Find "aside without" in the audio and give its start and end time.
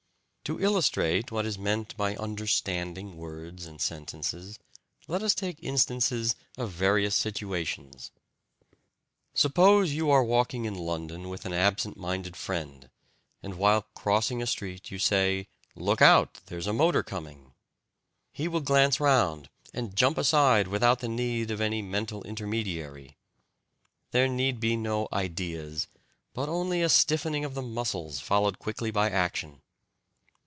20.17-20.99